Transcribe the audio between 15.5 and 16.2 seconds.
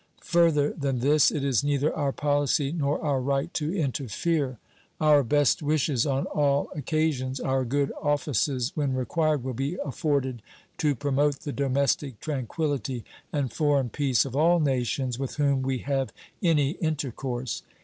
we have